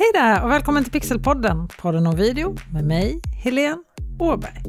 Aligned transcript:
Hej 0.00 0.10
där 0.14 0.44
och 0.44 0.50
välkommen 0.50 0.84
till 0.84 0.92
Pixelpodden, 0.92 1.68
podden 1.68 2.06
om 2.06 2.16
video 2.16 2.56
med 2.72 2.84
mig, 2.84 3.20
Helene 3.44 3.82
Åberg. 4.18 4.62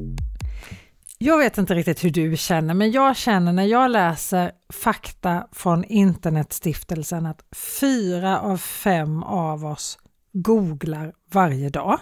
Jag 1.18 1.38
vet 1.38 1.58
inte 1.58 1.74
riktigt 1.74 2.04
hur 2.04 2.10
du 2.10 2.38
känner, 2.38 2.74
men 2.74 2.92
jag 2.92 3.18
känner 3.18 3.54
när 3.54 3.64
jag 3.64 3.92
läser 3.92 4.52
fakta 4.74 5.48
från 5.52 5.84
Internetstiftelsen 5.84 7.26
att 7.26 7.46
fyra 7.80 8.40
av 8.40 8.58
fem 8.58 9.24
av 9.24 9.66
oss 9.66 9.98
googlar 10.34 11.14
varje 11.32 11.70
dag. 11.70 12.00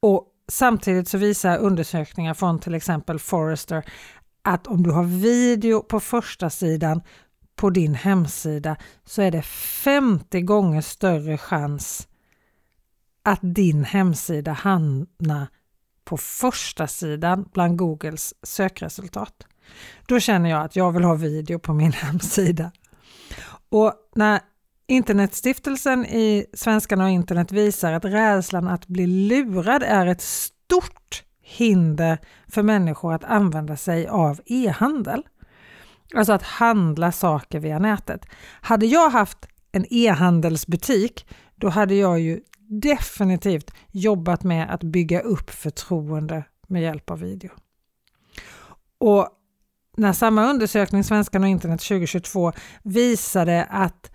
Och 0.00 0.26
samtidigt 0.48 1.08
så 1.08 1.18
visar 1.18 1.58
undersökningar 1.58 2.34
från 2.34 2.58
till 2.58 2.74
exempel 2.74 3.18
Forrester 3.18 3.84
att 4.42 4.66
om 4.66 4.82
du 4.82 4.90
har 4.90 5.04
video 5.04 5.82
på 5.82 6.00
första 6.00 6.50
sidan 6.50 7.02
på 7.56 7.70
din 7.70 7.94
hemsida 7.94 8.76
så 9.04 9.22
är 9.22 9.30
det 9.30 9.42
50 9.42 10.40
gånger 10.40 10.80
större 10.80 11.38
chans 11.38 12.08
att 13.22 13.40
din 13.42 13.84
hemsida 13.84 14.52
hamnar 14.52 15.46
på 16.04 16.16
första 16.16 16.86
sidan 16.86 17.48
bland 17.52 17.78
Googles 17.78 18.34
sökresultat. 18.42 19.46
Då 20.06 20.20
känner 20.20 20.50
jag 20.50 20.64
att 20.64 20.76
jag 20.76 20.92
vill 20.92 21.04
ha 21.04 21.14
video 21.14 21.58
på 21.58 21.74
min 21.74 21.92
hemsida. 22.02 22.72
Och 23.68 23.92
när 24.14 24.40
Internetstiftelsen 24.88 26.06
i 26.06 26.46
Svenskarna 26.54 27.04
och 27.04 27.10
internet 27.10 27.52
visar 27.52 27.92
att 27.92 28.04
rädslan 28.04 28.68
att 28.68 28.86
bli 28.86 29.06
lurad 29.06 29.82
är 29.82 30.06
ett 30.06 30.20
stort 30.20 31.24
hinder 31.42 32.18
för 32.48 32.62
människor 32.62 33.14
att 33.14 33.24
använda 33.24 33.76
sig 33.76 34.06
av 34.06 34.40
e-handel. 34.46 35.22
Alltså 36.14 36.32
att 36.32 36.42
handla 36.42 37.12
saker 37.12 37.60
via 37.60 37.78
nätet. 37.78 38.26
Hade 38.60 38.86
jag 38.86 39.10
haft 39.10 39.46
en 39.72 39.86
e-handelsbutik, 39.90 41.26
då 41.54 41.68
hade 41.68 41.94
jag 41.94 42.20
ju 42.20 42.40
definitivt 42.68 43.70
jobbat 43.90 44.44
med 44.44 44.74
att 44.74 44.82
bygga 44.82 45.20
upp 45.20 45.50
förtroende 45.50 46.44
med 46.68 46.82
hjälp 46.82 47.10
av 47.10 47.20
video. 47.20 47.50
Och 48.98 49.28
när 49.96 50.12
samma 50.12 50.50
undersökning, 50.50 51.04
Svenskan 51.04 51.42
och 51.42 51.48
internet 51.48 51.80
2022, 51.80 52.52
visade 52.82 53.64
att 53.64 54.10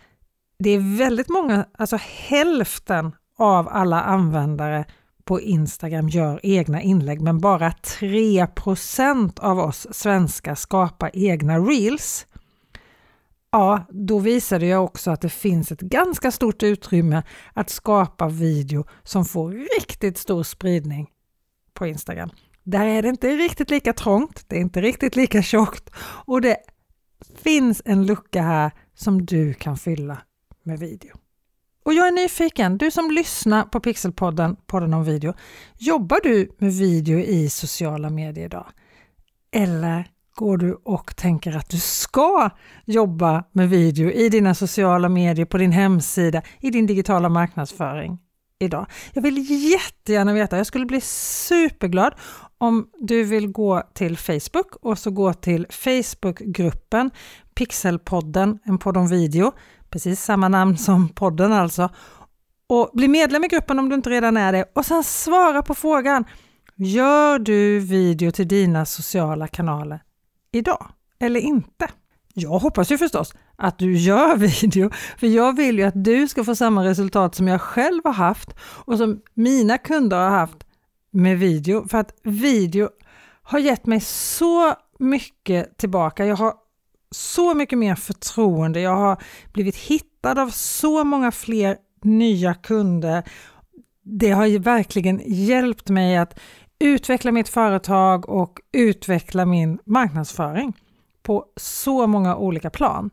det 0.60 0.70
är 0.70 0.98
väldigt 0.98 1.30
många, 1.30 1.66
alltså 1.78 1.98
hälften 2.02 3.16
av 3.38 3.68
alla 3.68 4.02
användare 4.02 4.86
på 5.32 5.42
Instagram 5.42 6.10
gör 6.10 6.40
egna 6.44 6.82
inlägg 6.82 7.22
men 7.22 7.40
bara 7.40 7.70
3% 7.70 9.40
av 9.40 9.60
oss 9.60 9.88
svenskar 9.92 10.56
skapar 10.56 11.12
egna 11.14 11.60
reels. 11.60 12.28
Ja, 13.52 13.86
då 13.90 14.20
visade 14.20 14.66
jag 14.66 14.84
också 14.84 15.12
att 15.12 15.22
det 15.22 15.30
finns 15.30 15.72
ett 15.72 15.82
ganska 15.82 16.32
stort 16.32 16.64
utrymme 16.64 17.24
att 17.54 17.70
skapa 17.70 18.28
video 18.28 18.86
som 19.04 19.26
får 19.26 19.52
riktigt 19.52 20.18
stor 20.18 20.44
spridning 20.44 21.08
på 21.74 21.88
Instagram. 21.88 22.30
Där 22.64 22.86
är 22.86 23.02
det 23.02 23.10
inte 23.10 23.36
riktigt 23.36 23.70
lika 23.70 23.94
trångt, 23.94 24.46
det 24.48 24.56
är 24.56 24.62
inte 24.62 24.82
riktigt 24.82 25.16
lika 25.16 25.42
tjockt 25.42 25.90
och 26.26 26.42
det 26.42 26.58
finns 27.36 27.82
en 27.86 28.06
lucka 28.06 28.42
här 28.42 28.72
som 28.94 29.26
du 29.26 29.54
kan 29.54 29.78
fylla 29.78 30.18
med 30.64 30.80
video. 30.80 31.21
Och 31.84 31.94
jag 31.94 32.08
är 32.08 32.12
nyfiken, 32.12 32.78
du 32.78 32.92
som 32.92 33.12
lyssnar 33.12 33.64
på 33.64 33.80
Pixelpodden, 33.80 34.56
podden 34.68 34.94
om 34.94 35.04
video, 35.04 35.34
jobbar 35.78 36.20
du 36.24 36.52
med 36.58 36.74
video 36.74 37.20
i 37.20 37.50
sociala 37.50 38.10
medier 38.10 38.46
idag? 38.46 38.68
Eller 39.52 40.08
går 40.36 40.58
du 40.58 40.74
och 40.74 41.16
tänker 41.16 41.58
att 41.58 41.70
du 41.70 41.78
ska 41.78 42.50
jobba 42.86 43.44
med 43.52 43.70
video 43.70 44.12
i 44.12 44.30
dina 44.30 44.56
sociala 44.56 45.10
medier, 45.10 45.46
på 45.46 45.58
din 45.58 45.72
hemsida, 45.72 46.42
i 46.60 46.70
din 46.70 46.86
digitala 46.86 47.30
marknadsföring 47.30 48.20
idag? 48.60 48.86
Jag 49.14 49.22
vill 49.22 49.72
jättegärna 49.72 50.34
veta, 50.34 50.58
jag 50.58 50.68
skulle 50.68 50.86
bli 50.86 51.02
superglad 51.02 52.14
om 52.58 52.88
du 53.00 53.24
vill 53.24 53.48
gå 53.48 53.84
till 53.94 54.18
Facebook 54.18 54.76
och 54.82 54.98
så 54.98 55.12
gå 55.12 55.34
till 55.34 55.68
Facebookgruppen 55.70 57.12
Pixelpodden, 57.56 58.60
en 58.64 58.78
podd 58.78 58.98
om 58.98 59.08
video 59.08 59.52
precis 59.92 60.24
samma 60.24 60.48
namn 60.48 60.78
som 60.78 61.10
podden 61.10 61.54
alltså. 61.54 61.90
Och 62.68 62.90
bli 62.94 63.08
medlem 63.08 63.44
i 63.44 63.48
gruppen 63.48 63.80
om 63.80 63.90
du 63.90 63.96
inte 63.96 64.10
redan 64.10 64.38
är 64.38 64.52
det 64.52 64.66
och 64.76 64.86
sen 64.86 65.04
svara 65.04 65.62
på 65.62 65.76
frågan. 65.76 66.26
Gör 66.76 67.40
du 67.40 67.80
video 67.80 68.32
till 68.32 68.48
dina 68.48 68.86
sociala 68.86 69.48
kanaler 69.48 70.02
idag 70.52 70.88
eller 71.20 71.40
inte? 71.40 71.88
Jag 72.34 72.60
hoppas 72.60 72.92
ju 72.92 72.98
förstås 72.98 73.34
att 73.56 73.80
du 73.80 73.98
gör 73.98 74.36
video, 74.62 74.90
för 75.18 75.28
jag 75.28 75.56
vill 75.56 75.80
ju 75.80 75.84
att 75.84 76.04
du 76.04 76.28
ska 76.28 76.44
få 76.44 76.56
samma 76.56 76.86
resultat 76.86 77.36
som 77.36 77.48
jag 77.48 77.62
själv 77.62 78.02
har 78.04 78.14
haft 78.14 78.56
och 78.60 78.98
som 78.98 79.22
mina 79.34 79.78
kunder 79.78 80.18
har 80.18 80.30
haft 80.30 80.64
med 81.12 81.40
video, 81.40 81.88
för 81.88 81.98
att 81.98 82.14
video 82.24 82.90
har 83.44 83.60
gett 83.60 83.86
mig 83.86 84.00
så 84.02 84.76
mycket 85.00 85.78
tillbaka. 85.78 86.26
Jag 86.26 86.36
har 86.36 86.54
så 87.12 87.54
mycket 87.54 87.78
mer 87.78 87.96
förtroende. 87.96 88.82
Jag 88.82 88.96
har 88.96 89.24
blivit 89.54 89.76
hittad 89.76 90.40
av 90.40 90.50
så 90.50 91.04
många 91.04 91.32
fler 91.32 91.78
nya 92.04 92.54
kunder. 92.54 93.24
Det 94.04 94.32
har 94.32 94.46
ju 94.46 94.60
verkligen 94.60 95.22
hjälpt 95.26 95.90
mig 95.90 96.18
att 96.18 96.40
utveckla 96.80 97.32
mitt 97.32 97.50
företag 97.50 98.30
och 98.30 98.60
utveckla 98.72 99.46
min 99.46 99.80
marknadsföring 99.86 100.74
på 101.24 101.46
så 101.56 102.08
många 102.08 102.36
olika 102.36 102.70
plan. 102.70 103.10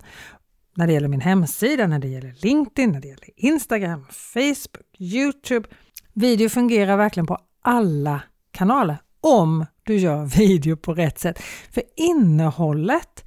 När 0.76 0.86
det 0.86 0.92
gäller 0.92 1.08
min 1.08 1.20
hemsida, 1.20 1.86
när 1.86 1.98
det 1.98 2.08
gäller 2.08 2.34
LinkedIn, 2.42 2.92
när 2.92 3.00
det 3.00 3.08
gäller 3.08 3.30
Instagram, 3.36 4.06
Facebook, 4.10 4.86
Youtube. 4.98 5.68
Video 6.14 6.48
fungerar 6.48 6.96
verkligen 6.96 7.26
på 7.26 7.38
alla 7.62 8.22
kanaler 8.50 8.96
om 9.20 9.66
du 9.82 9.96
gör 9.96 10.24
video 10.38 10.76
på 10.76 10.94
rätt 10.94 11.18
sätt. 11.18 11.38
För 11.70 11.82
innehållet 11.96 13.24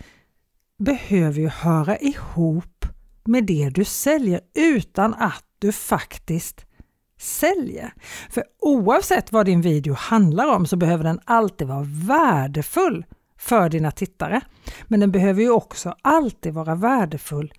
behöver 0.84 1.40
ju 1.40 1.48
höra 1.48 1.98
ihop 1.98 2.86
med 3.26 3.46
det 3.46 3.70
du 3.70 3.86
säljer 3.86 4.42
utan 4.54 5.14
att 5.14 5.46
du 5.60 5.72
faktiskt 5.72 6.66
säljer. 7.20 7.94
För 8.30 8.44
oavsett 8.60 9.32
vad 9.32 9.46
din 9.46 9.62
video 9.62 9.94
handlar 9.94 10.48
om 10.56 10.66
så 10.66 10.78
behöver 10.78 11.04
den 11.04 11.20
alltid 11.26 11.68
vara 11.68 11.86
värdefull 12.08 13.06
för 13.38 13.70
dina 13.70 13.92
tittare. 13.92 14.42
Men 14.88 15.00
den 15.00 15.12
behöver 15.12 15.42
ju 15.42 15.50
också 15.50 15.96
alltid 16.02 16.54
vara 16.54 16.76
värdefull 16.76 17.54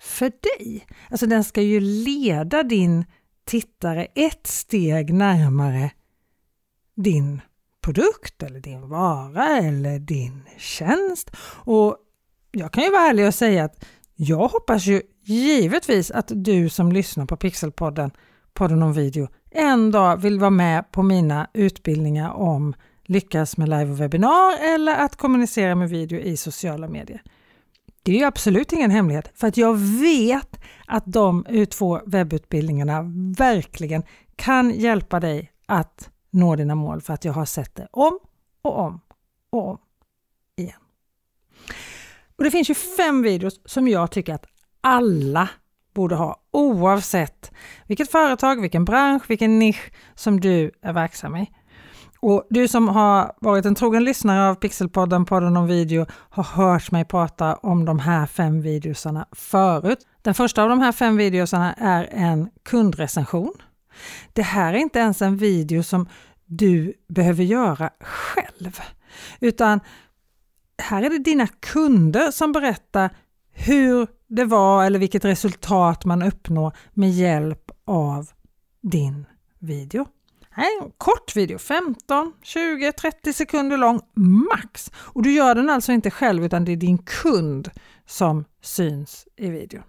för 0.00 0.32
dig. 0.58 0.86
Alltså 1.10 1.26
den 1.26 1.44
ska 1.44 1.62
ju 1.62 1.80
leda 1.80 2.62
din 2.62 3.04
tittare 3.44 4.04
ett 4.04 4.46
steg 4.46 5.14
närmare 5.14 5.90
din 6.96 7.40
produkt 7.80 8.42
eller 8.42 8.60
din 8.60 8.88
vara 8.88 9.58
eller 9.58 9.98
din 9.98 10.42
tjänst. 10.58 11.30
Och 11.64 11.96
jag 12.50 12.72
kan 12.72 12.84
ju 12.84 12.90
vara 12.90 13.02
ärlig 13.02 13.26
och 13.26 13.34
säga 13.34 13.64
att 13.64 13.84
jag 14.14 14.48
hoppas 14.48 14.86
ju 14.86 15.02
givetvis 15.22 16.10
att 16.10 16.32
du 16.34 16.68
som 16.68 16.92
lyssnar 16.92 17.26
på 17.26 17.36
Pixelpodden, 17.36 18.10
podden 18.54 18.82
om 18.82 18.92
video, 18.92 19.28
en 19.50 19.90
dag 19.90 20.16
vill 20.16 20.38
vara 20.38 20.50
med 20.50 20.92
på 20.92 21.02
mina 21.02 21.50
utbildningar 21.54 22.30
om 22.30 22.74
lyckas 23.04 23.56
med 23.56 23.68
live 23.68 23.90
och 23.90 24.00
webbinar 24.00 24.74
eller 24.74 24.96
att 24.96 25.16
kommunicera 25.16 25.74
med 25.74 25.90
video 25.90 26.20
i 26.20 26.36
sociala 26.36 26.88
medier. 26.88 27.22
Det 28.02 28.12
är 28.12 28.18
ju 28.18 28.24
absolut 28.24 28.72
ingen 28.72 28.90
hemlighet 28.90 29.30
för 29.34 29.46
att 29.46 29.56
jag 29.56 29.78
vet 29.78 30.60
att 30.86 31.04
de 31.06 31.44
två 31.70 32.00
webbutbildningarna 32.06 33.02
verkligen 33.38 34.02
kan 34.36 34.70
hjälpa 34.70 35.20
dig 35.20 35.52
att 35.66 36.10
nå 36.30 36.56
dina 36.56 36.74
mål 36.74 37.00
för 37.00 37.14
att 37.14 37.24
jag 37.24 37.32
har 37.32 37.44
sett 37.44 37.74
det 37.74 37.88
om 37.90 38.18
och 38.62 38.78
om 38.78 39.00
och 39.50 39.68
om. 39.68 39.78
Och 42.38 42.44
Det 42.44 42.50
finns 42.50 42.70
ju 42.70 42.74
fem 42.74 43.22
videos 43.22 43.60
som 43.64 43.88
jag 43.88 44.10
tycker 44.10 44.34
att 44.34 44.46
alla 44.80 45.48
borde 45.94 46.14
ha 46.14 46.36
oavsett 46.50 47.52
vilket 47.86 48.10
företag, 48.10 48.60
vilken 48.60 48.84
bransch, 48.84 49.22
vilken 49.30 49.58
nisch 49.58 49.92
som 50.14 50.40
du 50.40 50.70
är 50.82 50.92
verksam 50.92 51.36
i. 51.36 51.50
Och 52.20 52.46
du 52.50 52.68
som 52.68 52.88
har 52.88 53.32
varit 53.40 53.64
en 53.66 53.74
trogen 53.74 54.04
lyssnare 54.04 54.50
av 54.50 54.54
Pixelpodden, 54.54 55.24
podden 55.24 55.56
om 55.56 55.66
video, 55.66 56.06
har 56.10 56.42
hört 56.42 56.90
mig 56.90 57.04
prata 57.04 57.54
om 57.54 57.84
de 57.84 57.98
här 57.98 58.26
fem 58.26 58.62
videosarna 58.62 59.26
förut. 59.32 59.98
Den 60.22 60.34
första 60.34 60.62
av 60.62 60.68
de 60.68 60.80
här 60.80 60.92
fem 60.92 61.16
videosarna 61.16 61.72
är 61.72 62.08
en 62.12 62.50
kundrecension. 62.64 63.54
Det 64.32 64.42
här 64.42 64.74
är 64.74 64.78
inte 64.78 64.98
ens 64.98 65.22
en 65.22 65.36
video 65.36 65.82
som 65.82 66.08
du 66.46 66.94
behöver 67.08 67.44
göra 67.44 67.90
själv, 68.00 68.80
utan 69.40 69.80
här 70.78 71.02
är 71.02 71.10
det 71.10 71.18
dina 71.18 71.46
kunder 71.46 72.30
som 72.30 72.52
berättar 72.52 73.10
hur 73.52 74.06
det 74.28 74.44
var 74.44 74.84
eller 74.84 74.98
vilket 74.98 75.24
resultat 75.24 76.04
man 76.04 76.22
uppnår 76.22 76.76
med 76.94 77.10
hjälp 77.10 77.70
av 77.84 78.30
din 78.82 79.26
video. 79.58 80.06
Här 80.50 80.64
är 80.64 80.84
en 80.84 80.92
kort 80.98 81.36
video, 81.36 81.58
15, 81.58 82.32
20, 82.42 82.92
30 82.92 83.32
sekunder 83.32 83.76
lång 83.76 84.00
max. 84.14 84.90
Och 84.94 85.22
du 85.22 85.32
gör 85.32 85.54
den 85.54 85.70
alltså 85.70 85.92
inte 85.92 86.10
själv 86.10 86.44
utan 86.44 86.64
det 86.64 86.72
är 86.72 86.76
din 86.76 86.98
kund 86.98 87.70
som 88.06 88.44
syns 88.62 89.26
i 89.36 89.50
videon. 89.50 89.82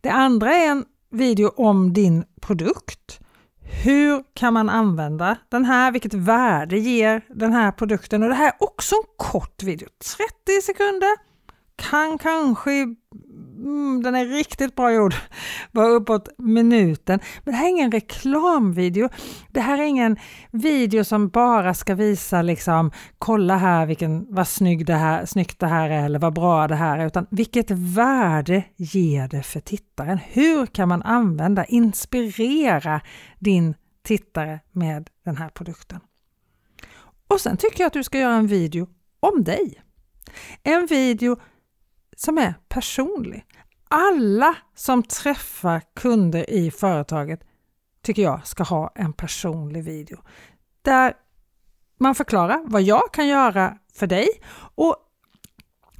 Det 0.00 0.10
andra 0.10 0.54
är 0.54 0.70
en 0.70 0.84
video 1.10 1.48
om 1.48 1.92
din 1.92 2.24
produkt. 2.40 3.20
Hur 3.84 4.22
kan 4.34 4.52
man 4.52 4.68
använda 4.68 5.36
den 5.48 5.64
här? 5.64 5.92
Vilket 5.92 6.14
värde 6.14 6.78
ger 6.78 7.22
den 7.28 7.52
här 7.52 7.72
produkten? 7.72 8.22
Och 8.22 8.28
det 8.28 8.34
här 8.34 8.46
är 8.46 8.54
också 8.58 8.94
en 8.94 9.02
kort 9.16 9.62
video, 9.62 9.88
30 10.46 10.62
sekunder. 10.62 11.08
Kan 11.76 12.18
kanske 12.18 12.94
mm, 13.58 14.02
den 14.02 14.14
är 14.14 14.24
riktigt 14.24 14.74
bra 14.76 14.92
gjord, 14.92 15.14
bara 15.72 15.88
uppåt 15.88 16.28
minuten. 16.38 17.20
Men 17.44 17.52
det 17.52 17.58
här 17.58 17.66
är 17.66 17.70
ingen 17.70 17.92
reklamvideo. 17.92 19.08
Det 19.50 19.60
här 19.60 19.78
är 19.78 19.82
ingen 19.82 20.16
video 20.50 21.04
som 21.04 21.28
bara 21.28 21.74
ska 21.74 21.94
visa 21.94 22.42
liksom, 22.42 22.90
kolla 23.18 23.56
här 23.56 23.86
vilken, 23.86 24.26
vad 24.30 24.48
snygg 24.48 24.86
det 24.86 24.94
här, 24.94 25.26
snyggt 25.26 25.58
det 25.58 25.66
här 25.66 25.90
är 25.90 26.04
eller 26.04 26.18
vad 26.18 26.34
bra 26.34 26.68
det 26.68 26.74
här 26.74 26.98
är, 26.98 27.06
utan 27.06 27.26
vilket 27.30 27.70
värde 27.70 28.64
ger 28.76 29.28
det 29.28 29.42
för 29.42 29.60
tittaren? 29.60 30.18
Hur 30.18 30.66
kan 30.66 30.88
man 30.88 31.02
använda, 31.02 31.64
inspirera 31.64 33.00
din 33.38 33.74
tittare 34.02 34.60
med 34.72 35.10
den 35.24 35.36
här 35.36 35.48
produkten? 35.48 36.00
Och 37.28 37.40
sen 37.40 37.56
tycker 37.56 37.80
jag 37.80 37.86
att 37.86 37.92
du 37.92 38.04
ska 38.04 38.18
göra 38.18 38.34
en 38.34 38.46
video 38.46 38.88
om 39.20 39.44
dig. 39.44 39.82
En 40.62 40.86
video 40.86 41.36
som 42.16 42.38
är 42.38 42.54
personlig. 42.68 43.44
Alla 43.88 44.56
som 44.74 45.02
träffar 45.02 45.82
kunder 45.94 46.50
i 46.50 46.70
företaget 46.70 47.40
tycker 48.02 48.22
jag 48.22 48.46
ska 48.46 48.62
ha 48.62 48.92
en 48.94 49.12
personlig 49.12 49.84
video 49.84 50.18
där 50.82 51.14
man 51.98 52.14
förklarar 52.14 52.62
vad 52.64 52.82
jag 52.82 53.12
kan 53.12 53.28
göra 53.28 53.78
för 53.94 54.06
dig 54.06 54.28
och 54.74 54.96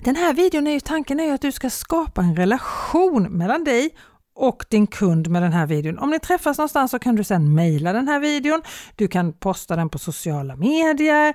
den 0.05 0.17
här 0.17 0.35
videon 0.35 0.67
är 0.67 0.71
ju 0.71 0.81
tanken 0.81 1.21
är 1.21 1.25
ju 1.25 1.31
att 1.31 1.41
du 1.41 1.53
ska 1.53 1.71
skapa 1.71 2.23
en 2.23 2.37
relation 2.37 3.23
mellan 3.23 3.65
dig 3.65 3.97
och 4.35 4.65
din 4.69 4.87
kund 4.87 5.29
med 5.29 5.43
den 5.43 5.53
här 5.53 5.67
videon. 5.67 5.99
Om 5.99 6.11
ni 6.11 6.21
träffas 6.21 6.59
någonstans 6.59 6.91
så 6.91 6.99
kan 6.99 7.17
du 7.17 7.25
sedan 7.25 7.55
mejla 7.55 7.93
den 7.93 8.09
här 8.09 8.21
videon. 8.21 8.62
Du 8.97 9.09
kan 9.09 9.33
posta 9.33 9.77
den 9.77 9.89
på 9.89 9.99
sociala 9.99 10.57
medier. 10.57 11.35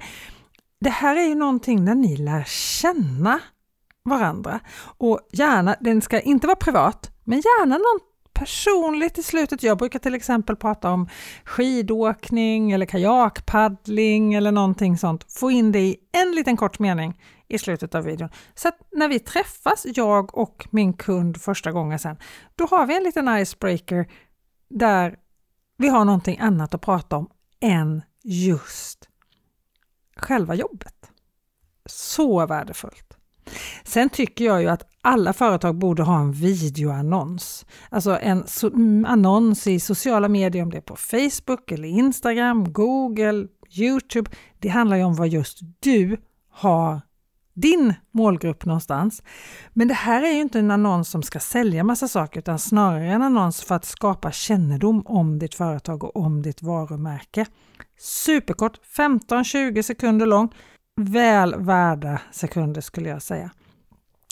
Det 0.80 0.89
här 0.89 1.16
är 1.16 1.27
ju 1.27 1.36
någonting 1.36 1.86
där 1.86 1.95
ni 1.95 2.18
lär 2.18 2.44
känna 2.44 3.39
varandra. 4.03 4.59
Och 4.98 5.19
gärna, 5.31 5.75
den 5.80 6.01
ska 6.01 6.19
inte 6.19 6.48
vara 6.48 6.56
privat, 6.56 7.12
men 7.24 7.38
gärna 7.38 7.77
någon 7.77 8.00
personligt 8.33 9.18
i 9.18 9.24
slutet. 9.24 9.63
Jag 9.63 9.77
brukar 9.77 10.00
till 10.00 10.15
exempel 10.15 10.56
prata 10.56 10.89
om 10.89 11.09
skidåkning 11.45 12.71
eller 12.71 12.86
kajakpaddling 12.86 14.33
eller 14.33 14.51
någonting 14.51 14.98
sånt. 14.98 15.31
Få 15.31 15.51
in 15.51 15.71
det 15.71 15.80
i 15.80 15.98
en 16.12 16.31
liten 16.31 16.57
kort 16.57 16.80
mening 16.80 17.21
i 17.48 17.57
slutet 17.57 17.95
av 17.95 18.03
videon. 18.03 18.30
Så 18.56 18.68
att 18.68 18.77
när 18.92 19.07
vi 19.07 19.19
träffas, 19.19 19.86
jag 19.95 20.38
och 20.38 20.68
min 20.71 20.94
kund 20.94 21.42
första 21.42 21.71
gången 21.71 22.00
sen, 22.00 22.18
då 22.56 22.65
har 22.65 22.86
vi 22.86 22.98
en 22.98 23.03
liten 23.03 23.38
icebreaker 23.38 24.12
där 24.69 25.15
vi 25.77 25.88
har 25.88 26.06
någonting 26.06 26.39
annat 26.39 26.74
att 26.74 26.81
prata 26.81 27.18
om 27.18 27.30
än 27.59 28.01
just 28.24 29.09
själva 30.15 30.56
jobbet. 30.56 31.12
Så 31.86 32.45
värdefullt! 32.45 33.11
Sen 33.83 34.09
tycker 34.09 34.45
jag 34.45 34.62
ju 34.62 34.68
att 34.68 34.88
alla 35.01 35.33
företag 35.33 35.75
borde 35.75 36.03
ha 36.03 36.19
en 36.19 36.31
videoannons. 36.31 37.65
Alltså 37.89 38.19
en 38.21 38.48
so 38.48 38.68
mm, 38.68 39.06
annons 39.06 39.68
i 39.68 39.80
sociala 39.80 40.27
medier, 40.27 40.63
om 40.63 40.69
det 40.69 40.77
är 40.77 40.81
på 40.81 40.95
Facebook 40.95 41.71
eller 41.71 41.88
Instagram, 41.88 42.74
Google, 42.74 43.48
Youtube. 43.69 44.31
Det 44.59 44.69
handlar 44.69 44.98
ju 44.98 45.03
om 45.03 45.15
vad 45.15 45.27
just 45.27 45.59
du 45.80 46.18
har 46.51 47.01
din 47.53 47.94
målgrupp 48.12 48.65
någonstans. 48.65 49.24
Men 49.74 49.88
det 49.88 49.94
här 49.94 50.24
är 50.24 50.31
ju 50.31 50.42
inte 50.42 50.59
en 50.59 50.71
annons 50.71 51.09
som 51.09 51.24
ska 51.24 51.39
sälja 51.39 51.83
massa 51.83 52.07
saker 52.07 52.39
utan 52.39 52.59
snarare 52.59 53.07
en 53.07 53.21
annons 53.21 53.62
för 53.62 53.75
att 53.75 53.86
skapa 53.86 54.31
kännedom 54.31 55.01
om 55.06 55.39
ditt 55.39 55.56
företag 55.56 56.03
och 56.03 56.15
om 56.15 56.42
ditt 56.42 56.62
varumärke. 56.62 57.45
Superkort, 58.00 58.80
15-20 58.98 59.81
sekunder 59.81 60.25
lång 60.25 60.53
väl 60.95 61.55
värda 61.55 62.21
sekunder 62.31 62.81
skulle 62.81 63.09
jag 63.09 63.21
säga. 63.21 63.51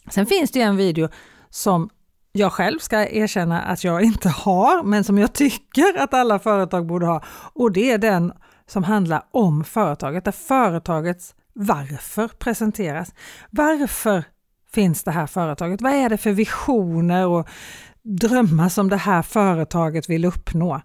Sen 0.10 0.26
finns 0.26 0.52
det 0.52 0.62
en 0.62 0.78
video 0.78 1.10
som 1.50 1.90
jag 2.32 2.54
själv 2.54 2.80
ska 2.80 3.08
erkänna 3.08 3.62
att 3.62 3.84
jag 3.84 4.02
inte 4.02 4.30
har, 4.30 4.84
men 4.84 5.04
som 5.04 5.18
jag 5.18 5.34
tycker 5.34 5.98
att 5.98 6.14
alla 6.14 6.40
företag 6.40 6.88
borde 6.88 7.06
ha. 7.06 7.24
Och 7.54 7.72
det 7.72 7.92
är 7.92 7.98
den 7.98 8.34
som 8.68 8.84
handlar 8.84 9.24
om 9.32 9.64
företaget, 9.64 10.26
där 10.26 10.32
företagets 10.32 11.36
varför 11.54 12.28
presenteras. 12.28 13.14
Varför 13.50 14.24
finns 14.72 15.04
det 15.04 15.12
här 15.12 15.28
företaget? 15.28 15.82
Vad 15.82 15.94
är 15.94 16.10
det 16.10 16.18
för 16.18 16.32
visioner 16.32 17.28
och 17.28 17.48
drömmar 18.02 18.70
som 18.70 18.90
det 18.90 18.98
här 18.98 19.22
företaget 19.22 20.10
vill 20.10 20.26
uppnå? 20.26 20.82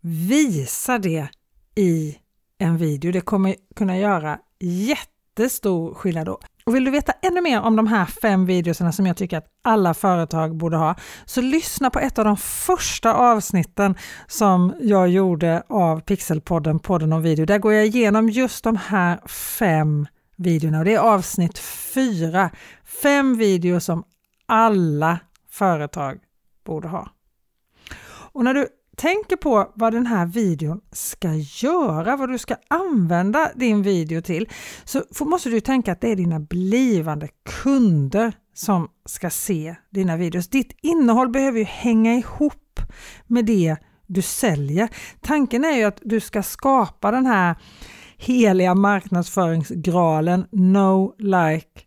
Visa 0.00 0.98
det 0.98 1.28
i 1.74 2.18
en 2.58 2.76
video. 2.76 3.12
Det 3.12 3.20
kommer 3.20 3.54
kunna 3.76 3.98
göra 3.98 4.38
jätte 4.60 5.17
jättestor 5.38 5.94
skillnad 5.94 6.26
då. 6.26 6.38
Och 6.66 6.74
vill 6.74 6.84
du 6.84 6.90
veta 6.90 7.12
ännu 7.22 7.40
mer 7.40 7.60
om 7.60 7.76
de 7.76 7.86
här 7.86 8.06
fem 8.06 8.46
videorna 8.46 8.92
som 8.92 9.06
jag 9.06 9.16
tycker 9.16 9.38
att 9.38 9.46
alla 9.62 9.94
företag 9.94 10.56
borde 10.56 10.76
ha, 10.76 10.94
så 11.24 11.40
lyssna 11.40 11.90
på 11.90 11.98
ett 11.98 12.18
av 12.18 12.24
de 12.24 12.36
första 12.36 13.14
avsnitten 13.14 13.94
som 14.26 14.74
jag 14.80 15.08
gjorde 15.08 15.62
av 15.68 16.00
Pixelpodden, 16.00 16.78
podden 16.78 17.12
om 17.12 17.22
video. 17.22 17.46
Där 17.46 17.58
går 17.58 17.72
jag 17.72 17.86
igenom 17.86 18.28
just 18.28 18.64
de 18.64 18.76
här 18.76 19.28
fem 19.28 20.06
videorna 20.36 20.78
och 20.78 20.84
det 20.84 20.94
är 20.94 20.98
avsnitt 20.98 21.58
fyra. 21.94 22.50
Fem 23.02 23.36
videor 23.36 23.78
som 23.78 24.04
alla 24.46 25.18
företag 25.50 26.18
borde 26.64 26.88
ha. 26.88 27.08
Och 28.32 28.44
när 28.44 28.54
du 28.54 28.68
tänker 28.98 29.36
på 29.36 29.72
vad 29.74 29.92
den 29.92 30.06
här 30.06 30.26
videon 30.26 30.80
ska 30.92 31.34
göra, 31.34 32.16
vad 32.16 32.30
du 32.30 32.38
ska 32.38 32.56
använda 32.68 33.50
din 33.54 33.82
video 33.82 34.22
till, 34.22 34.48
så 35.10 35.24
måste 35.24 35.50
du 35.50 35.60
tänka 35.60 35.92
att 35.92 36.00
det 36.00 36.12
är 36.12 36.16
dina 36.16 36.40
blivande 36.40 37.28
kunder 37.62 38.32
som 38.54 38.88
ska 39.04 39.30
se 39.30 39.74
dina 39.90 40.16
videos. 40.16 40.48
Ditt 40.48 40.76
innehåll 40.82 41.28
behöver 41.28 41.58
ju 41.58 41.64
hänga 41.64 42.14
ihop 42.14 42.80
med 43.26 43.44
det 43.44 43.76
du 44.06 44.22
säljer. 44.22 44.88
Tanken 45.20 45.64
är 45.64 45.76
ju 45.76 45.84
att 45.84 46.00
du 46.02 46.20
ska 46.20 46.42
skapa 46.42 47.10
den 47.10 47.26
här 47.26 47.56
heliga 48.16 48.74
marknadsföringsgralen 48.74 50.46
No 50.52 51.14
Like 51.18 51.80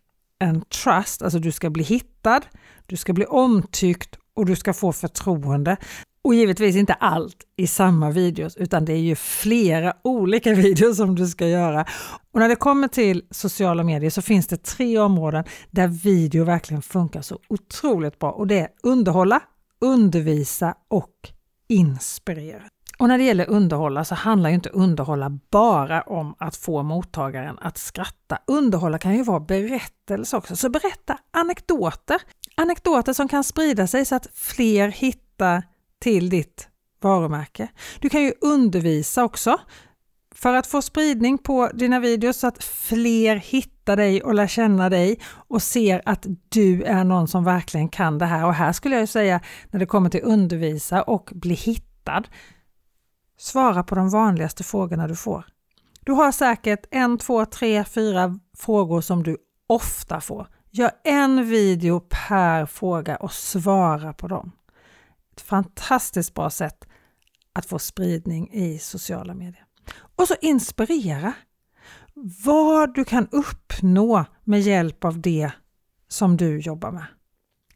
and 0.44 0.68
Trust. 0.68 1.22
Alltså 1.22 1.38
du 1.38 1.52
ska 1.52 1.70
bli 1.70 1.84
hittad, 1.84 2.40
du 2.86 2.96
ska 2.96 3.12
bli 3.12 3.24
omtyckt 3.24 4.18
och 4.36 4.46
du 4.46 4.56
ska 4.56 4.72
få 4.72 4.92
förtroende. 4.92 5.76
Och 6.24 6.34
givetvis 6.34 6.76
inte 6.76 6.94
allt 6.94 7.36
i 7.56 7.66
samma 7.66 8.10
videos, 8.10 8.56
utan 8.56 8.84
det 8.84 8.92
är 8.92 9.00
ju 9.00 9.14
flera 9.14 9.94
olika 10.04 10.54
videos 10.54 10.96
som 10.96 11.14
du 11.14 11.26
ska 11.26 11.48
göra. 11.48 11.84
Och 12.32 12.40
när 12.40 12.48
det 12.48 12.56
kommer 12.56 12.88
till 12.88 13.22
sociala 13.30 13.84
medier 13.84 14.10
så 14.10 14.22
finns 14.22 14.46
det 14.46 14.64
tre 14.64 14.98
områden 14.98 15.44
där 15.70 15.88
video 15.88 16.44
verkligen 16.44 16.82
funkar 16.82 17.22
så 17.22 17.38
otroligt 17.48 18.18
bra 18.18 18.30
och 18.30 18.46
det 18.46 18.58
är 18.58 18.68
underhålla, 18.82 19.40
undervisa 19.80 20.74
och 20.88 21.32
inspirera. 21.68 22.62
Och 22.98 23.08
när 23.08 23.18
det 23.18 23.24
gäller 23.24 23.50
underhålla 23.50 24.04
så 24.04 24.14
handlar 24.14 24.50
ju 24.50 24.54
inte 24.54 24.68
underhålla 24.68 25.38
bara 25.50 26.02
om 26.02 26.34
att 26.38 26.56
få 26.56 26.82
mottagaren 26.82 27.58
att 27.58 27.78
skratta. 27.78 28.38
Underhålla 28.46 28.98
kan 28.98 29.16
ju 29.16 29.22
vara 29.22 29.40
berättelse 29.40 30.36
också, 30.36 30.56
så 30.56 30.68
berätta 30.68 31.18
anekdoter. 31.30 32.20
Anekdoter 32.56 33.12
som 33.12 33.28
kan 33.28 33.44
sprida 33.44 33.86
sig 33.86 34.04
så 34.04 34.14
att 34.14 34.26
fler 34.34 34.88
hittar 34.88 35.62
till 36.02 36.30
ditt 36.30 36.68
varumärke. 37.02 37.68
Du 38.00 38.08
kan 38.08 38.22
ju 38.22 38.32
undervisa 38.40 39.24
också 39.24 39.60
för 40.34 40.54
att 40.54 40.66
få 40.66 40.82
spridning 40.82 41.38
på 41.38 41.70
dina 41.74 42.00
videos 42.00 42.36
så 42.36 42.46
att 42.46 42.64
fler 42.64 43.36
hittar 43.36 43.96
dig 43.96 44.22
och 44.22 44.34
lär 44.34 44.46
känna 44.46 44.88
dig 44.88 45.20
och 45.48 45.62
ser 45.62 46.02
att 46.04 46.26
du 46.48 46.82
är 46.82 47.04
någon 47.04 47.28
som 47.28 47.44
verkligen 47.44 47.88
kan 47.88 48.18
det 48.18 48.26
här. 48.26 48.46
Och 48.46 48.54
här 48.54 48.72
skulle 48.72 48.98
jag 48.98 49.08
säga 49.08 49.40
när 49.70 49.80
det 49.80 49.86
kommer 49.86 50.10
till 50.10 50.20
undervisa 50.24 51.02
och 51.02 51.30
bli 51.34 51.54
hittad, 51.54 52.22
svara 53.38 53.82
på 53.82 53.94
de 53.94 54.10
vanligaste 54.10 54.64
frågorna 54.64 55.08
du 55.08 55.16
får. 55.16 55.44
Du 56.04 56.12
har 56.12 56.32
säkert 56.32 56.86
en, 56.90 57.18
två, 57.18 57.44
tre, 57.44 57.84
fyra 57.84 58.38
frågor 58.58 59.00
som 59.00 59.22
du 59.22 59.36
ofta 59.66 60.20
får. 60.20 60.46
Gör 60.70 60.90
en 61.04 61.48
video 61.48 62.00
per 62.00 62.66
fråga 62.66 63.16
och 63.16 63.32
svara 63.32 64.12
på 64.12 64.28
dem. 64.28 64.52
Ett 65.32 65.40
fantastiskt 65.40 66.34
bra 66.34 66.50
sätt 66.50 66.84
att 67.52 67.66
få 67.66 67.78
spridning 67.78 68.52
i 68.52 68.78
sociala 68.78 69.34
medier. 69.34 69.64
Och 70.16 70.28
så 70.28 70.34
inspirera 70.40 71.32
vad 72.44 72.94
du 72.94 73.04
kan 73.04 73.28
uppnå 73.30 74.24
med 74.44 74.60
hjälp 74.60 75.04
av 75.04 75.20
det 75.20 75.50
som 76.08 76.36
du 76.36 76.60
jobbar 76.60 76.90
med. 76.90 77.06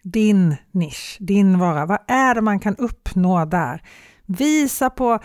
Din 0.02 0.56
nisch, 0.70 1.16
din 1.20 1.58
vara. 1.58 1.86
Vad 1.86 1.98
är 2.08 2.34
det 2.34 2.40
man 2.40 2.60
kan 2.60 2.76
uppnå 2.76 3.44
där? 3.44 3.82
Visa 4.26 4.90
på 4.90 5.18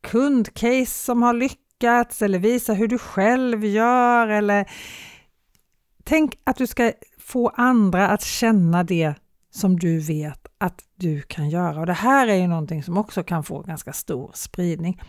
kundcase 0.00 0.86
som 0.86 1.22
har 1.22 1.32
lyckats 1.32 2.22
eller 2.22 2.38
visa 2.38 2.74
hur 2.74 2.88
du 2.88 2.98
själv 2.98 3.64
gör 3.64 4.28
eller 4.28 4.70
tänk 6.04 6.38
att 6.44 6.56
du 6.56 6.66
ska 6.66 6.92
få 7.18 7.48
andra 7.48 8.08
att 8.08 8.22
känna 8.22 8.84
det 8.84 9.14
som 9.50 9.78
du 9.78 10.00
vet 10.00 10.47
att 10.58 10.84
du 10.96 11.22
kan 11.22 11.50
göra. 11.50 11.80
Och 11.80 11.86
Det 11.86 11.92
här 11.92 12.28
är 12.28 12.34
ju 12.34 12.46
någonting 12.46 12.82
som 12.82 12.98
också 12.98 13.22
kan 13.22 13.44
få 13.44 13.62
ganska 13.62 13.92
stor 13.92 14.30
spridning. 14.34 15.02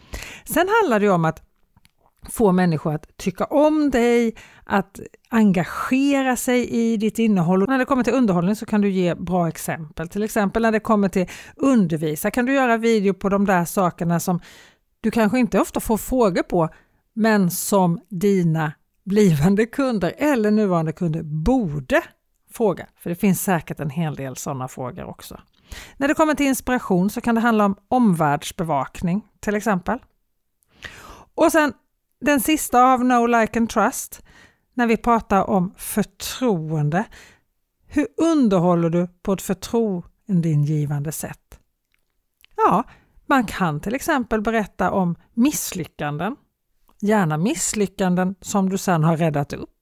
Sen 0.45 0.67
handlar 0.81 0.99
det 0.99 1.09
om 1.09 1.25
att 1.25 1.43
få 2.29 2.51
människor 2.51 2.93
att 2.93 3.17
tycka 3.17 3.45
om 3.45 3.89
dig, 3.89 4.35
att 4.63 4.99
engagera 5.29 6.35
sig 6.35 6.69
i 6.69 6.97
ditt 6.97 7.19
innehåll. 7.19 7.63
Och 7.63 7.69
när 7.69 7.77
det 7.77 7.85
kommer 7.85 8.03
till 8.03 8.13
underhållning 8.13 8.55
så 8.55 8.65
kan 8.65 8.81
du 8.81 8.89
ge 8.89 9.15
bra 9.15 9.47
exempel. 9.47 10.09
Till 10.09 10.23
exempel 10.23 10.61
när 10.61 10.71
det 10.71 10.79
kommer 10.79 11.09
till 11.09 11.27
undervisa 11.55 12.31
kan 12.31 12.45
du 12.45 12.53
göra 12.53 12.77
video 12.77 13.13
på 13.13 13.29
de 13.29 13.45
där 13.45 13.65
sakerna 13.65 14.19
som 14.19 14.39
du 15.01 15.11
kanske 15.11 15.39
inte 15.39 15.59
ofta 15.59 15.79
får 15.79 15.97
frågor 15.97 16.43
på, 16.43 16.69
men 17.13 17.51
som 17.51 17.99
dina 18.09 18.73
blivande 19.05 19.65
kunder 19.65 20.13
eller 20.17 20.51
nuvarande 20.51 20.91
kunder 20.91 21.23
borde 21.23 22.01
fråga. 22.53 22.87
För 22.95 23.09
det 23.09 23.15
finns 23.15 23.43
säkert 23.43 23.79
en 23.79 23.89
hel 23.89 24.15
del 24.15 24.35
sådana 24.35 24.67
frågor 24.67 25.03
också. 25.03 25.39
När 25.97 26.07
det 26.07 26.13
kommer 26.13 26.33
till 26.33 26.45
inspiration 26.45 27.09
så 27.09 27.21
kan 27.21 27.35
det 27.35 27.41
handla 27.41 27.65
om 27.65 27.75
omvärldsbevakning 27.87 29.25
till 29.39 29.55
exempel. 29.55 29.99
Och 31.35 31.51
sen 31.51 31.73
den 32.21 32.39
sista 32.39 32.83
av 32.83 33.05
No 33.05 33.25
Like 33.25 33.59
and 33.59 33.69
Trust, 33.69 34.21
när 34.73 34.87
vi 34.87 34.97
pratar 34.97 35.49
om 35.49 35.73
förtroende. 35.77 37.03
Hur 37.87 38.07
underhåller 38.17 38.89
du 38.89 39.07
på 39.21 39.33
ett 39.33 39.41
förtroendeingivande 39.41 41.11
sätt? 41.11 41.59
Ja, 42.55 42.83
man 43.25 43.45
kan 43.45 43.79
till 43.79 43.95
exempel 43.95 44.41
berätta 44.41 44.91
om 44.91 45.15
misslyckanden. 45.33 46.35
Gärna 47.01 47.37
misslyckanden 47.37 48.35
som 48.41 48.69
du 48.69 48.77
sedan 48.77 49.03
har 49.03 49.17
räddat 49.17 49.53
upp. 49.53 49.78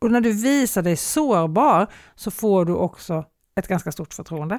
Och 0.00 0.10
när 0.10 0.20
du 0.20 0.32
visar 0.32 0.82
dig 0.82 0.96
sårbar 0.96 1.86
så 2.14 2.30
får 2.30 2.64
du 2.64 2.72
också 2.72 3.24
ett 3.54 3.68
ganska 3.68 3.92
stort 3.92 4.14
förtroende. 4.14 4.58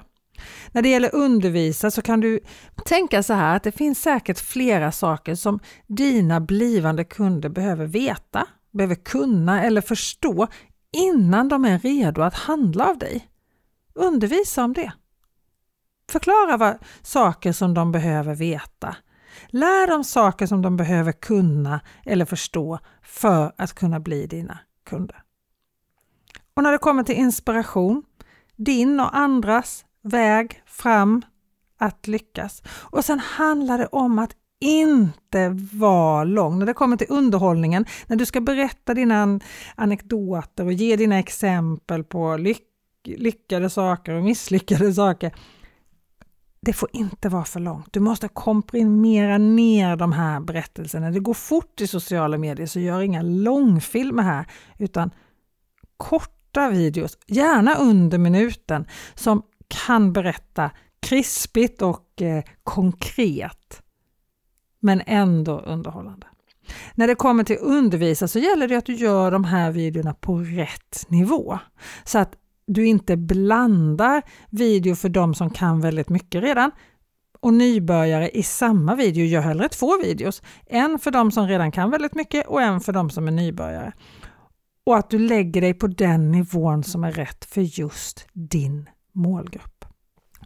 När 0.71 0.81
det 0.81 0.89
gäller 0.89 1.15
undervisa 1.15 1.91
så 1.91 2.01
kan 2.01 2.19
du 2.19 2.39
tänka 2.85 3.23
så 3.23 3.33
här 3.33 3.55
att 3.55 3.63
det 3.63 3.71
finns 3.71 4.01
säkert 4.01 4.39
flera 4.39 4.91
saker 4.91 5.35
som 5.35 5.59
dina 5.87 6.39
blivande 6.39 7.03
kunder 7.03 7.49
behöver 7.49 7.85
veta, 7.85 8.47
behöver 8.71 8.95
kunna 8.95 9.63
eller 9.63 9.81
förstå 9.81 10.47
innan 10.91 11.49
de 11.49 11.65
är 11.65 11.79
redo 11.79 12.21
att 12.21 12.33
handla 12.33 12.89
av 12.89 12.97
dig. 12.97 13.27
Undervisa 13.93 14.63
om 14.63 14.73
det. 14.73 14.91
Förklara 16.11 16.57
vad, 16.57 16.77
saker 17.01 17.51
som 17.51 17.73
de 17.73 17.91
behöver 17.91 18.35
veta. 18.35 18.95
Lär 19.47 19.87
dem 19.87 20.03
saker 20.03 20.47
som 20.47 20.61
de 20.61 20.77
behöver 20.77 21.11
kunna 21.11 21.79
eller 22.05 22.25
förstå 22.25 22.79
för 23.01 23.51
att 23.57 23.73
kunna 23.73 23.99
bli 23.99 24.27
dina 24.27 24.59
kunder. 24.85 25.20
Och 26.61 26.63
när 26.63 26.71
det 26.71 26.77
kommer 26.77 27.03
till 27.03 27.15
inspiration, 27.15 28.03
din 28.55 28.99
och 28.99 29.17
andras 29.17 29.85
väg 30.03 30.61
fram 30.65 31.21
att 31.79 32.07
lyckas. 32.07 32.63
Och 32.67 33.05
sen 33.05 33.19
handlar 33.19 33.77
det 33.77 33.87
om 33.87 34.19
att 34.19 34.31
inte 34.59 35.49
vara 35.73 36.23
lång. 36.23 36.59
När 36.59 36.65
det 36.65 36.73
kommer 36.73 36.97
till 36.97 37.07
underhållningen, 37.09 37.85
när 38.07 38.15
du 38.15 38.25
ska 38.25 38.41
berätta 38.41 38.93
dina 38.93 39.39
anekdoter 39.75 40.65
och 40.65 40.73
ge 40.73 40.95
dina 40.95 41.19
exempel 41.19 42.03
på 42.03 42.37
lyck 42.37 42.61
lyckade 43.03 43.69
saker 43.69 44.13
och 44.13 44.23
misslyckade 44.23 44.93
saker. 44.93 45.35
Det 46.61 46.73
får 46.73 46.89
inte 46.93 47.29
vara 47.29 47.45
för 47.45 47.59
långt. 47.59 47.87
Du 47.91 47.99
måste 47.99 48.27
komprimera 48.27 49.37
ner 49.37 49.95
de 49.95 50.11
här 50.11 50.39
berättelserna. 50.39 51.11
Det 51.11 51.19
går 51.19 51.33
fort 51.33 51.81
i 51.81 51.87
sociala 51.87 52.37
medier, 52.37 52.67
så 52.67 52.79
gör 52.79 53.01
inga 53.01 53.21
långfilmer 53.21 54.23
här, 54.23 54.45
utan 54.77 55.11
korta 56.51 56.69
videos, 56.69 57.17
gärna 57.27 57.75
under 57.75 58.17
minuten, 58.17 58.85
som 59.15 59.41
kan 59.85 60.13
berätta 60.13 60.71
krispigt 61.01 61.81
och 61.81 62.21
eh, 62.21 62.43
konkret, 62.63 63.81
men 64.79 65.01
ändå 65.05 65.59
underhållande. 65.59 66.27
När 66.95 67.07
det 67.07 67.15
kommer 67.15 67.43
till 67.43 67.57
undervisa 67.61 68.27
så 68.27 68.39
gäller 68.39 68.67
det 68.67 68.75
att 68.75 68.85
du 68.85 68.93
gör 68.93 69.31
de 69.31 69.43
här 69.43 69.71
videorna 69.71 70.13
på 70.13 70.37
rätt 70.37 71.05
nivå. 71.07 71.59
Så 72.03 72.19
att 72.19 72.33
du 72.67 72.85
inte 72.85 73.17
blandar 73.17 74.21
video 74.49 74.95
för 74.95 75.09
de 75.09 75.33
som 75.33 75.49
kan 75.49 75.81
väldigt 75.81 76.09
mycket 76.09 76.43
redan 76.43 76.71
och 77.39 77.53
nybörjare 77.53 78.29
i 78.29 78.43
samma 78.43 78.95
video. 78.95 79.25
Gör 79.25 79.41
hellre 79.41 79.69
två 79.69 79.97
videos. 80.03 80.41
En 80.65 80.99
för 80.99 81.11
de 81.11 81.31
som 81.31 81.47
redan 81.47 81.71
kan 81.71 81.91
väldigt 81.91 82.15
mycket 82.15 82.47
och 82.47 82.61
en 82.61 82.81
för 82.81 82.93
de 82.93 83.09
som 83.09 83.27
är 83.27 83.31
nybörjare. 83.31 83.93
Och 84.85 84.97
att 84.97 85.09
du 85.09 85.19
lägger 85.19 85.61
dig 85.61 85.73
på 85.73 85.87
den 85.87 86.31
nivån 86.31 86.83
som 86.83 87.03
är 87.03 87.11
rätt 87.11 87.45
för 87.45 87.61
just 87.61 88.27
din 88.33 88.89
målgrupp. 89.13 89.85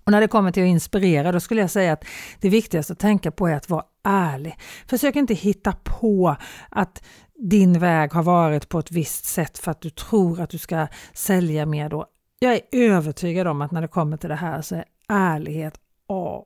Och 0.04 0.12
när 0.12 0.22
det 0.22 0.28
kommer 0.28 0.52
till 0.52 0.64
att 0.64 0.68
inspirera, 0.68 1.32
då 1.32 1.40
skulle 1.40 1.62
jag 1.62 1.70
säga 1.70 1.94
att 1.94 2.06
det 2.40 2.50
viktigaste 2.50 2.94
att 2.94 3.00
tänka 3.00 3.32
på 3.32 3.48
är 3.48 3.56
att 3.56 3.70
vara 3.70 3.84
ärlig. 4.04 4.56
Försök 4.88 5.16
inte 5.16 5.34
hitta 5.34 5.72
på 5.72 6.36
att 6.70 7.04
din 7.36 7.80
väg 7.80 8.14
har 8.14 8.24
varit 8.24 8.70
på 8.70 8.80
ett 8.80 8.92
visst 8.92 9.26
sätt 9.26 9.58
för 9.58 9.72
att 9.72 9.82
du 9.82 9.90
tror 9.90 10.42
att 10.42 10.50
du 10.50 10.58
ska 10.58 10.88
sälja 11.14 11.66
mer 11.66 11.90
då. 11.90 12.06
Jag 12.40 12.54
är 12.54 12.62
övertygad 12.72 13.48
om 13.48 13.62
att 13.62 13.72
när 13.72 13.82
det 13.82 13.88
kommer 13.88 14.18
till 14.18 14.30
det 14.30 14.36
här 14.36 14.62
så 14.62 14.76
är 14.76 14.86
ärlighet 15.10 15.80
A 16.08 16.44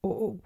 och 0.00 0.22
O. 0.22 0.40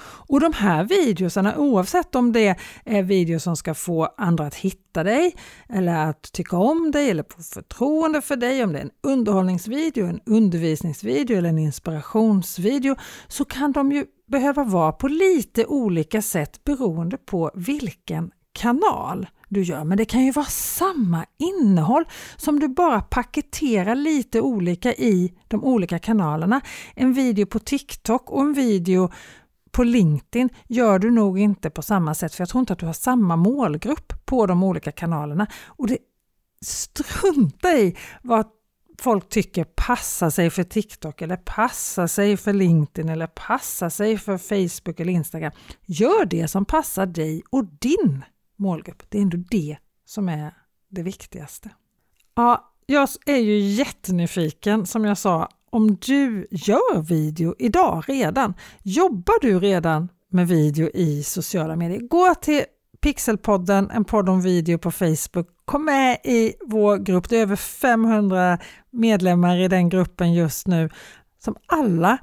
Och 0.00 0.40
de 0.40 0.52
här 0.52 0.84
videosarna, 0.84 1.56
oavsett 1.56 2.14
om 2.14 2.32
det 2.32 2.56
är 2.84 3.02
videos 3.02 3.42
som 3.42 3.56
ska 3.56 3.74
få 3.74 4.08
andra 4.16 4.46
att 4.46 4.54
hitta 4.54 5.04
dig 5.04 5.36
eller 5.68 6.08
att 6.08 6.32
tycka 6.32 6.56
om 6.56 6.90
dig 6.90 7.10
eller 7.10 7.24
få 7.30 7.42
förtroende 7.42 8.20
för 8.22 8.36
dig, 8.36 8.64
om 8.64 8.72
det 8.72 8.78
är 8.78 8.82
en 8.82 8.90
underhållningsvideo, 9.02 10.06
en 10.06 10.20
undervisningsvideo 10.26 11.38
eller 11.38 11.48
en 11.48 11.58
inspirationsvideo, 11.58 12.96
så 13.28 13.44
kan 13.44 13.72
de 13.72 13.92
ju 13.92 14.06
behöva 14.26 14.64
vara 14.64 14.92
på 14.92 15.08
lite 15.08 15.66
olika 15.66 16.22
sätt 16.22 16.64
beroende 16.64 17.16
på 17.16 17.50
vilken 17.54 18.30
kanal 18.52 19.26
du 19.48 19.62
gör. 19.62 19.84
Men 19.84 19.98
det 19.98 20.04
kan 20.04 20.24
ju 20.24 20.32
vara 20.32 20.46
samma 20.46 21.24
innehåll 21.38 22.04
som 22.36 22.60
du 22.60 22.68
bara 22.68 23.00
paketerar 23.00 23.94
lite 23.94 24.40
olika 24.40 24.92
i 24.94 25.32
de 25.48 25.64
olika 25.64 25.98
kanalerna. 25.98 26.60
En 26.94 27.12
video 27.12 27.46
på 27.46 27.58
TikTok 27.58 28.30
och 28.30 28.42
en 28.42 28.52
video 28.52 29.10
på 29.78 29.84
LinkedIn 29.84 30.48
gör 30.68 30.98
du 30.98 31.10
nog 31.10 31.38
inte 31.38 31.70
på 31.70 31.82
samma 31.82 32.14
sätt 32.14 32.34
för 32.34 32.42
jag 32.42 32.48
tror 32.48 32.60
inte 32.60 32.72
att 32.72 32.78
du 32.78 32.86
har 32.86 32.92
samma 32.92 33.36
målgrupp 33.36 34.26
på 34.26 34.46
de 34.46 34.62
olika 34.62 34.92
kanalerna. 34.92 35.46
Och 35.66 35.86
det 35.86 35.98
Strunta 36.60 37.72
i 37.72 37.96
vad 38.22 38.46
folk 38.98 39.28
tycker 39.28 39.64
passar 39.64 40.30
sig 40.30 40.50
för 40.50 40.62
TikTok 40.62 41.22
eller 41.22 41.36
passar 41.36 42.06
sig 42.06 42.36
för 42.36 42.52
LinkedIn 42.52 43.08
eller 43.08 43.26
passar 43.26 43.88
sig 43.88 44.18
för 44.18 44.38
Facebook 44.38 45.00
eller 45.00 45.12
Instagram. 45.12 45.52
Gör 45.86 46.24
det 46.24 46.48
som 46.48 46.64
passar 46.64 47.06
dig 47.06 47.42
och 47.50 47.64
din 47.64 48.24
målgrupp. 48.56 49.02
Det 49.08 49.18
är 49.18 49.22
ändå 49.22 49.38
det 49.50 49.76
som 50.04 50.28
är 50.28 50.54
det 50.88 51.02
viktigaste. 51.02 51.70
Ja, 52.34 52.74
jag 52.86 53.08
är 53.26 53.36
ju 53.36 53.58
jättenyfiken 53.58 54.86
som 54.86 55.04
jag 55.04 55.18
sa 55.18 55.48
om 55.70 55.96
du 55.96 56.46
gör 56.50 57.02
video 57.02 57.54
idag 57.58 58.04
redan. 58.08 58.54
Jobbar 58.82 59.40
du 59.40 59.60
redan 59.60 60.08
med 60.30 60.48
video 60.48 60.90
i 60.94 61.22
sociala 61.22 61.76
medier? 61.76 62.00
Gå 62.00 62.34
till 62.34 62.62
Pixelpodden, 63.00 63.90
en 63.90 64.04
podd 64.04 64.28
om 64.28 64.40
video 64.40 64.78
på 64.78 64.90
Facebook. 64.90 65.48
Kom 65.64 65.84
med 65.84 66.18
i 66.24 66.54
vår 66.66 66.96
grupp. 66.96 67.28
Det 67.28 67.36
är 67.36 67.42
över 67.42 67.56
500 67.56 68.58
medlemmar 68.90 69.56
i 69.56 69.68
den 69.68 69.88
gruppen 69.88 70.34
just 70.34 70.66
nu 70.66 70.90
som 71.38 71.56
alla 71.66 72.18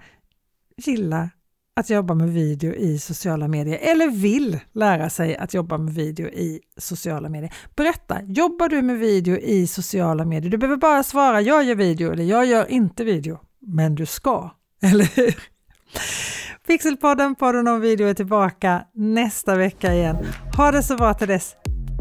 gillar 0.78 1.30
att 1.76 1.90
jobba 1.90 2.14
med 2.14 2.30
video 2.34 2.74
i 2.74 3.00
sociala 3.00 3.48
medier 3.48 3.80
eller 3.82 4.10
vill 4.10 4.60
lära 4.74 5.10
sig 5.10 5.38
att 5.38 5.54
jobba 5.54 5.78
med 5.78 5.94
video 5.94 6.28
i 6.28 6.60
sociala 6.78 7.30
medier. 7.30 7.54
Berätta, 7.76 8.22
jobbar 8.24 8.70
du 8.70 8.82
med 8.82 9.00
video 9.00 9.38
i 9.38 9.68
sociala 9.68 10.26
medier? 10.26 10.52
Du 10.52 10.58
behöver 10.58 10.78
bara 10.78 11.04
svara 11.04 11.42
jag 11.42 11.64
gör 11.64 11.76
video 11.76 12.12
eller 12.12 12.24
jag 12.24 12.46
gör 12.46 12.72
inte 12.72 13.04
video. 13.04 13.40
Men 13.62 13.96
du 13.96 14.06
ska, 14.06 14.50
eller 14.84 15.16
hur? 15.16 15.36
Pixelpodden, 16.68 17.36
podden 17.36 17.68
om 17.68 17.82
video 17.82 18.08
är 18.08 18.14
tillbaka 18.14 18.86
nästa 18.94 19.56
vecka 19.56 19.94
igen. 19.94 20.18
Ha 20.58 20.72
det 20.72 20.84
så 20.84 20.96
bra 20.96 21.14
till 21.14 21.28
dess. 21.28 21.56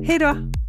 Hej 0.07 0.19
då! 0.19 0.63